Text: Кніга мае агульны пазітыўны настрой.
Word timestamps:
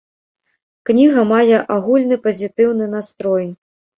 Кніга 0.89 1.25
мае 1.33 1.57
агульны 1.75 2.17
пазітыўны 2.25 2.85
настрой. 2.97 3.47